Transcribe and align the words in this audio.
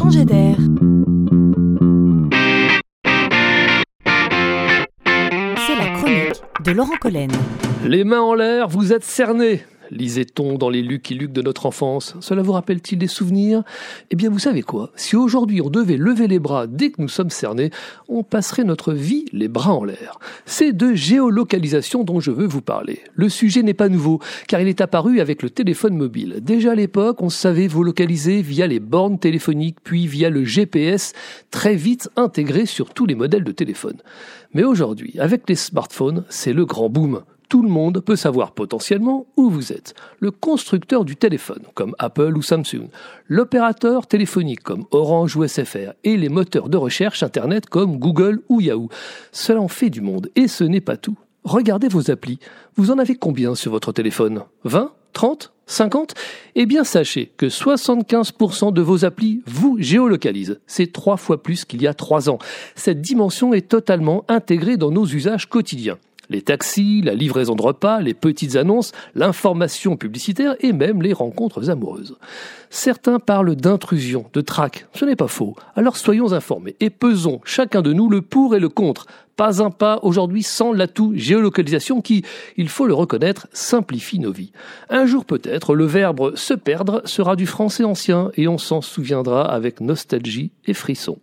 changer 0.00 0.24
d'air. 0.24 0.56
C'est 5.66 5.76
la 5.76 5.88
chronique 5.94 6.42
de 6.64 6.70
Laurent 6.72 6.96
Collen. 7.00 7.30
Les 7.84 8.04
mains 8.04 8.22
en 8.22 8.34
l'air, 8.34 8.68
vous 8.68 8.94
êtes 8.94 9.04
cernés 9.04 9.62
lisait-on 9.90 10.56
dans 10.56 10.70
les 10.70 10.82
Lucky 10.82 11.14
Luke 11.14 11.32
de 11.32 11.42
notre 11.42 11.66
enfance? 11.66 12.14
Cela 12.20 12.42
vous 12.42 12.52
rappelle-t-il 12.52 12.98
des 12.98 13.06
souvenirs? 13.06 13.62
Eh 14.10 14.16
bien, 14.16 14.30
vous 14.30 14.38
savez 14.38 14.62
quoi? 14.62 14.90
Si 14.96 15.16
aujourd'hui 15.16 15.60
on 15.60 15.70
devait 15.70 15.96
lever 15.96 16.28
les 16.28 16.38
bras 16.38 16.66
dès 16.66 16.90
que 16.90 17.00
nous 17.02 17.08
sommes 17.08 17.30
cernés, 17.30 17.70
on 18.08 18.22
passerait 18.22 18.64
notre 18.64 18.92
vie 18.92 19.26
les 19.32 19.48
bras 19.48 19.74
en 19.74 19.84
l'air. 19.84 20.18
C'est 20.46 20.72
de 20.72 20.94
géolocalisation 20.94 22.04
dont 22.04 22.20
je 22.20 22.30
veux 22.30 22.46
vous 22.46 22.62
parler. 22.62 23.00
Le 23.14 23.28
sujet 23.28 23.62
n'est 23.62 23.74
pas 23.74 23.88
nouveau, 23.88 24.20
car 24.48 24.60
il 24.60 24.68
est 24.68 24.80
apparu 24.80 25.20
avec 25.20 25.42
le 25.42 25.50
téléphone 25.50 25.96
mobile. 25.96 26.36
Déjà 26.40 26.72
à 26.72 26.74
l'époque, 26.74 27.22
on 27.22 27.30
savait 27.30 27.66
vous 27.66 27.84
localiser 27.84 28.42
via 28.42 28.66
les 28.66 28.80
bornes 28.80 29.18
téléphoniques, 29.18 29.78
puis 29.82 30.06
via 30.06 30.30
le 30.30 30.44
GPS, 30.44 31.12
très 31.50 31.74
vite 31.74 32.08
intégré 32.16 32.66
sur 32.66 32.92
tous 32.94 33.06
les 33.06 33.14
modèles 33.14 33.44
de 33.44 33.52
téléphone. 33.52 33.96
Mais 34.54 34.64
aujourd'hui, 34.64 35.14
avec 35.18 35.48
les 35.48 35.54
smartphones, 35.54 36.24
c'est 36.28 36.52
le 36.52 36.64
grand 36.64 36.88
boom 36.88 37.22
tout 37.50 37.62
le 37.62 37.68
monde 37.68 38.00
peut 38.00 38.16
savoir 38.16 38.52
potentiellement 38.52 39.26
où 39.36 39.50
vous 39.50 39.72
êtes. 39.72 39.94
Le 40.20 40.30
constructeur 40.30 41.04
du 41.04 41.16
téléphone, 41.16 41.64
comme 41.74 41.96
Apple 41.98 42.36
ou 42.36 42.42
Samsung, 42.42 42.88
l'opérateur 43.26 44.06
téléphonique, 44.06 44.62
comme 44.62 44.84
Orange 44.92 45.36
ou 45.36 45.46
SFR, 45.46 45.92
et 46.04 46.16
les 46.16 46.28
moteurs 46.28 46.68
de 46.68 46.76
recherche 46.76 47.24
Internet, 47.24 47.66
comme 47.66 47.98
Google 47.98 48.40
ou 48.48 48.60
Yahoo. 48.60 48.88
Cela 49.32 49.60
en 49.60 49.68
fait 49.68 49.90
du 49.90 50.00
monde, 50.00 50.30
et 50.36 50.46
ce 50.46 50.62
n'est 50.62 50.80
pas 50.80 50.96
tout. 50.96 51.18
Regardez 51.42 51.88
vos 51.88 52.10
applis. 52.12 52.38
Vous 52.76 52.92
en 52.92 52.98
avez 52.98 53.16
combien 53.16 53.56
sur 53.56 53.72
votre 53.72 53.92
téléphone? 53.92 54.44
20 54.64 54.92
30 55.12 55.52
50 55.66 56.14
Eh 56.54 56.66
bien, 56.66 56.84
sachez 56.84 57.32
que 57.36 57.46
75% 57.46 58.72
de 58.72 58.80
vos 58.80 59.04
applis 59.04 59.42
vous 59.46 59.76
géolocalisent. 59.80 60.60
C'est 60.66 60.92
trois 60.92 61.16
fois 61.16 61.42
plus 61.42 61.64
qu'il 61.64 61.82
y 61.82 61.88
a 61.88 61.94
trois 61.94 62.30
ans. 62.30 62.38
Cette 62.76 63.00
dimension 63.00 63.54
est 63.54 63.68
totalement 63.68 64.24
intégrée 64.28 64.76
dans 64.76 64.92
nos 64.92 65.06
usages 65.06 65.48
quotidiens 65.48 65.98
les 66.30 66.42
taxis, 66.42 67.02
la 67.02 67.14
livraison 67.14 67.54
de 67.54 67.62
repas, 67.62 68.00
les 68.00 68.14
petites 68.14 68.56
annonces, 68.56 68.92
l'information 69.14 69.96
publicitaire 69.96 70.54
et 70.60 70.72
même 70.72 71.02
les 71.02 71.12
rencontres 71.12 71.68
amoureuses. 71.68 72.16
Certains 72.70 73.18
parlent 73.18 73.56
d'intrusion, 73.56 74.24
de 74.32 74.40
traque. 74.40 74.86
Ce 74.94 75.04
n'est 75.04 75.16
pas 75.16 75.28
faux. 75.28 75.56
Alors 75.76 75.96
soyons 75.96 76.32
informés 76.32 76.76
et 76.80 76.88
pesons 76.88 77.40
chacun 77.44 77.82
de 77.82 77.92
nous 77.92 78.08
le 78.08 78.22
pour 78.22 78.54
et 78.54 78.60
le 78.60 78.68
contre. 78.68 79.06
Pas 79.36 79.62
un 79.62 79.70
pas 79.70 79.98
aujourd'hui 80.02 80.42
sans 80.42 80.72
l'atout 80.72 81.12
géolocalisation 81.16 82.02
qui, 82.02 82.24
il 82.56 82.68
faut 82.68 82.86
le 82.86 82.94
reconnaître, 82.94 83.48
simplifie 83.52 84.18
nos 84.18 84.32
vies. 84.32 84.52
Un 84.88 85.06
jour 85.06 85.24
peut-être, 85.24 85.74
le 85.74 85.86
verbe 85.86 86.36
se 86.36 86.54
perdre 86.54 87.02
sera 87.06 87.36
du 87.36 87.46
français 87.46 87.84
ancien 87.84 88.30
et 88.36 88.48
on 88.48 88.58
s'en 88.58 88.82
souviendra 88.82 89.50
avec 89.50 89.80
nostalgie 89.80 90.52
et 90.66 90.74
frisson. 90.74 91.18